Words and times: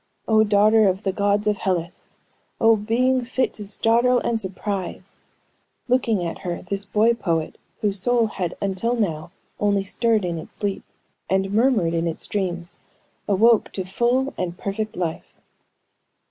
Oh, 0.27 0.43
daughter 0.43 0.87
of 0.87 1.03
the 1.03 1.11
gods 1.11 1.45
of 1.45 1.57
Hellas! 1.57 2.07
Oh, 2.59 2.75
"being 2.75 3.23
fit 3.23 3.53
to 3.53 3.67
startle 3.67 4.17
and 4.21 4.41
surprise," 4.41 5.15
looking 5.87 6.25
at 6.25 6.39
her, 6.39 6.63
this 6.63 6.85
boy 6.85 7.13
poet, 7.13 7.59
whose 7.81 7.99
soul 7.99 8.25
had 8.25 8.57
until 8.59 8.95
now 8.95 9.29
only 9.59 9.83
stirred 9.83 10.25
in 10.25 10.39
its 10.39 10.55
sleep, 10.55 10.83
and 11.29 11.53
murmured 11.53 11.93
in 11.93 12.07
its 12.07 12.25
dreams, 12.25 12.77
awoke 13.27 13.71
to 13.73 13.85
full 13.85 14.33
and 14.39 14.57
perfect 14.57 14.95
life. 14.95 15.35